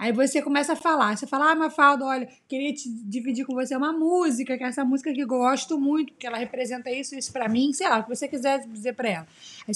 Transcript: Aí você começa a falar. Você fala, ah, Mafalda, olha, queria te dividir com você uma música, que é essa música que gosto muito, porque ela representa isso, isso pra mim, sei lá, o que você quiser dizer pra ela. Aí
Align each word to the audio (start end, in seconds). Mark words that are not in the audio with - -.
Aí 0.00 0.12
você 0.12 0.40
começa 0.40 0.72
a 0.72 0.76
falar. 0.76 1.14
Você 1.14 1.26
fala, 1.26 1.50
ah, 1.50 1.54
Mafalda, 1.54 2.06
olha, 2.06 2.26
queria 2.48 2.72
te 2.72 2.88
dividir 2.88 3.44
com 3.44 3.52
você 3.52 3.76
uma 3.76 3.92
música, 3.92 4.56
que 4.56 4.64
é 4.64 4.66
essa 4.66 4.82
música 4.82 5.12
que 5.12 5.22
gosto 5.26 5.78
muito, 5.78 6.14
porque 6.14 6.26
ela 6.26 6.38
representa 6.38 6.90
isso, 6.90 7.14
isso 7.14 7.30
pra 7.30 7.50
mim, 7.50 7.70
sei 7.74 7.86
lá, 7.86 7.98
o 7.98 8.04
que 8.04 8.08
você 8.08 8.26
quiser 8.26 8.66
dizer 8.66 8.94
pra 8.94 9.08
ela. 9.10 9.26
Aí 9.26 9.68